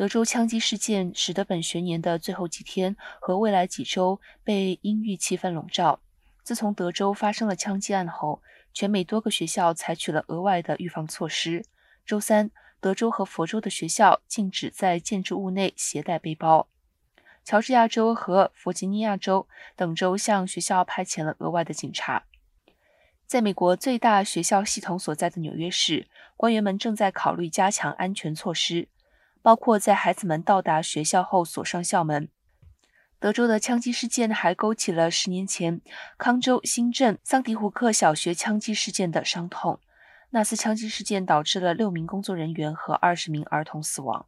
[0.00, 6.00] 德州枪击事件使得本学年的最后几天和未来几周被阴郁气氛笼罩。
[6.42, 8.40] 自从德州发生了枪击案后，
[8.72, 11.66] 全美多个学校采取了额外的预防措施。
[12.06, 12.50] 周三，
[12.80, 16.66] 德州和佛州的学校禁止在建筑物内携带背包。
[17.44, 19.46] 乔治亚州和弗吉尼亚州
[19.76, 22.24] 等州向学校派遣了额外的警察。
[23.26, 26.08] 在美国最大学校系统所在的纽约市，
[26.38, 28.88] 官员们正在考虑加强安全措施，
[29.42, 32.28] 包括在孩子们到达学校后锁上校门。
[33.18, 35.82] 德州的枪击事件还勾起了十年前
[36.16, 39.80] 康州新镇桑迪胡克小学枪击事件的伤痛。
[40.30, 44.26] 那次枪击事件导致了六名工作人员和二十名儿童死亡。